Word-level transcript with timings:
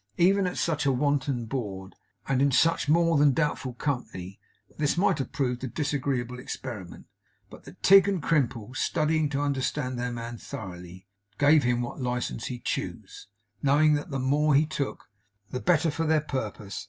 Even 0.17 0.47
at 0.47 0.57
such 0.57 0.87
a 0.87 0.91
wanton 0.91 1.45
board, 1.45 1.95
and 2.27 2.41
in 2.41 2.51
such 2.51 2.89
more 2.89 3.19
than 3.19 3.33
doubtful 3.33 3.73
company, 3.75 4.39
this 4.79 4.97
might 4.97 5.19
have 5.19 5.31
proved 5.31 5.63
a 5.63 5.67
disagreeable 5.67 6.39
experiment, 6.39 7.05
but 7.51 7.65
that 7.65 7.83
Tigg 7.83 8.07
and 8.07 8.19
Crimple, 8.19 8.73
studying 8.73 9.29
to 9.29 9.39
understand 9.39 9.99
their 9.99 10.11
man 10.11 10.39
thoroughly, 10.39 11.05
gave 11.37 11.61
him 11.61 11.83
what 11.83 12.01
license 12.01 12.47
he 12.47 12.57
chose: 12.57 13.27
knowing 13.61 13.93
that 13.93 14.09
the 14.09 14.17
more 14.17 14.55
he 14.55 14.65
took, 14.65 15.07
the 15.51 15.59
better 15.59 15.91
for 15.91 16.07
their 16.07 16.21
purpose. 16.21 16.79